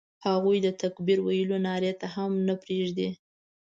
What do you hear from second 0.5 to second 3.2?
د تکبیر ویلو نارې ته هم نه پرېږدي.